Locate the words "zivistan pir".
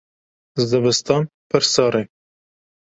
0.71-1.71